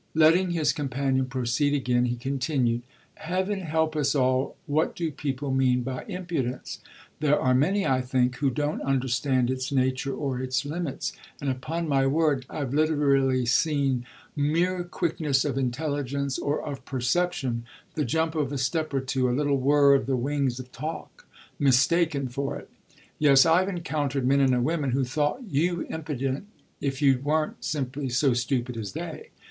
Letting 0.15 0.49
his 0.49 0.73
companion 0.73 1.27
proceed 1.27 1.75
again 1.75 2.05
he 2.05 2.15
continued: 2.15 2.81
"Heaven 3.17 3.59
help 3.59 3.95
us 3.95 4.15
all, 4.15 4.55
what 4.65 4.95
do 4.95 5.11
people 5.11 5.51
mean 5.53 5.83
by 5.83 6.05
impudence? 6.05 6.79
There 7.19 7.39
are 7.39 7.53
many, 7.53 7.85
I 7.85 8.01
think, 8.01 8.37
who 8.37 8.49
don't 8.49 8.81
understand 8.81 9.51
its 9.51 9.71
nature 9.71 10.15
or 10.15 10.39
its 10.41 10.65
limits; 10.65 11.13
and 11.39 11.51
upon 11.51 11.87
my 11.87 12.07
word 12.07 12.47
I've 12.49 12.73
literally 12.73 13.45
seen 13.45 14.07
mere 14.35 14.83
quickness 14.85 15.45
of 15.45 15.55
intelligence 15.55 16.39
or 16.39 16.63
of 16.63 16.83
perception, 16.83 17.65
the 17.93 18.03
jump 18.03 18.33
of 18.33 18.51
a 18.51 18.57
step 18.57 18.95
or 18.95 19.01
two, 19.01 19.29
a 19.29 19.37
little 19.37 19.59
whirr 19.59 19.93
of 19.93 20.07
the 20.07 20.17
wings 20.17 20.59
of 20.59 20.71
talk, 20.71 21.27
mistaken 21.59 22.27
for 22.27 22.57
it. 22.57 22.71
Yes, 23.19 23.45
I've 23.45 23.69
encountered 23.69 24.25
men 24.25 24.39
and 24.39 24.65
women 24.65 24.93
who 24.93 25.03
thought 25.03 25.43
you 25.47 25.81
impudent 25.91 26.47
if 26.81 27.03
you 27.03 27.19
weren't 27.23 27.63
simply 27.63 28.09
so 28.09 28.33
stupid 28.33 28.75
as 28.77 28.93
they. 28.93 29.29